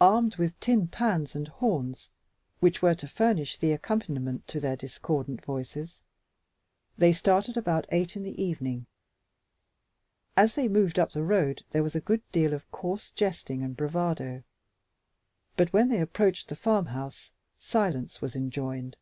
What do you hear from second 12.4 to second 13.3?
of coarse